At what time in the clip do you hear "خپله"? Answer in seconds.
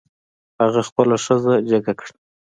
0.89-1.15